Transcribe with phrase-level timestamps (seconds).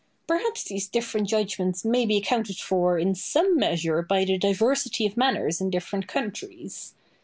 [0.25, 5.15] Perhaps these different judgments may be accounted for in some measure by the diversity of
[5.15, 6.95] manners in different countries.